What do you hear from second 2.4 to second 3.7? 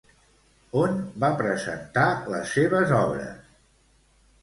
seves obres?